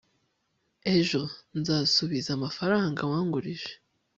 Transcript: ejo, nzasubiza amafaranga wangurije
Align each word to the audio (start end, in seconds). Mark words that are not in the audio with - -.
ejo, 0.95 1.21
nzasubiza 1.59 2.29
amafaranga 2.37 3.01
wangurije 3.11 3.71